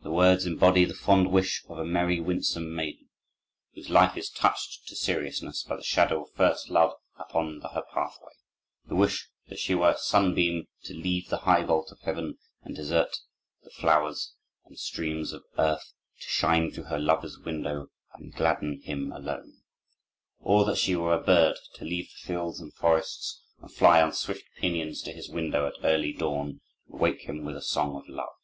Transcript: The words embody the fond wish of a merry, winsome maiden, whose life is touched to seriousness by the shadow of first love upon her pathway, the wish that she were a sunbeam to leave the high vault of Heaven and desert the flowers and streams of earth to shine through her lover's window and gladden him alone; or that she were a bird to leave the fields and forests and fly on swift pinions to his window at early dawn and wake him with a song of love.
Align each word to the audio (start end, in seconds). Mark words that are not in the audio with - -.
The 0.00 0.10
words 0.10 0.46
embody 0.46 0.84
the 0.84 0.94
fond 0.94 1.30
wish 1.30 1.62
of 1.68 1.78
a 1.78 1.84
merry, 1.84 2.18
winsome 2.18 2.74
maiden, 2.74 3.08
whose 3.72 3.88
life 3.88 4.16
is 4.16 4.28
touched 4.28 4.88
to 4.88 4.96
seriousness 4.96 5.62
by 5.62 5.76
the 5.76 5.84
shadow 5.84 6.24
of 6.24 6.32
first 6.32 6.70
love 6.70 6.94
upon 7.16 7.60
her 7.60 7.84
pathway, 7.94 8.32
the 8.88 8.96
wish 8.96 9.28
that 9.46 9.60
she 9.60 9.76
were 9.76 9.90
a 9.90 9.96
sunbeam 9.96 10.66
to 10.86 10.92
leave 10.92 11.28
the 11.28 11.36
high 11.46 11.62
vault 11.62 11.92
of 11.92 12.00
Heaven 12.00 12.38
and 12.62 12.74
desert 12.74 13.16
the 13.62 13.70
flowers 13.70 14.34
and 14.64 14.76
streams 14.76 15.32
of 15.32 15.44
earth 15.56 15.92
to 16.18 16.26
shine 16.26 16.72
through 16.72 16.86
her 16.90 16.98
lover's 16.98 17.38
window 17.38 17.90
and 18.14 18.34
gladden 18.34 18.80
him 18.82 19.12
alone; 19.12 19.62
or 20.40 20.64
that 20.64 20.78
she 20.78 20.96
were 20.96 21.14
a 21.14 21.22
bird 21.22 21.56
to 21.76 21.84
leave 21.84 22.08
the 22.10 22.26
fields 22.26 22.58
and 22.58 22.74
forests 22.74 23.40
and 23.60 23.72
fly 23.72 24.02
on 24.02 24.12
swift 24.12 24.46
pinions 24.56 25.00
to 25.02 25.12
his 25.12 25.30
window 25.30 25.68
at 25.68 25.76
early 25.84 26.12
dawn 26.12 26.60
and 26.88 26.98
wake 26.98 27.20
him 27.28 27.44
with 27.44 27.54
a 27.56 27.62
song 27.62 27.94
of 27.94 28.08
love. 28.08 28.34